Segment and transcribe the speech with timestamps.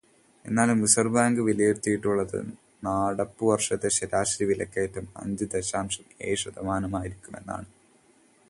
[0.45, 2.37] എന്നാലും reserve bank വിലയിരുത്തിയിട്ടുള്ളത്
[2.85, 7.69] നടപ്പുവർഷത്തെ ശരാശരി വിലക്കയറ്റം അഞ്ച് ദശാംശം ഏഴ് ശതമാനമായിരിക്കുമെന്നാണ്.